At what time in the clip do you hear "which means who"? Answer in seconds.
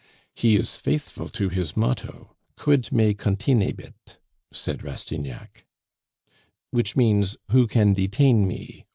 6.71-7.67